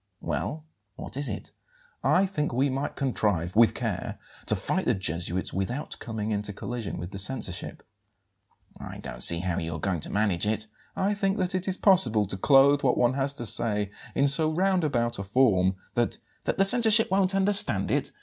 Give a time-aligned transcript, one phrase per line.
[0.21, 1.51] "Well, what is it?"
[2.03, 6.97] "I think we might contrive, with care, to fight the Jesuits without coming into collision
[6.97, 7.83] with the censorship."
[8.79, 11.77] "I don't see how you are going to manage it." "I think that it is
[11.77, 16.57] possible to clothe what one has to say in so roundabout a form that" "That
[16.57, 18.11] the censorship won't understand it?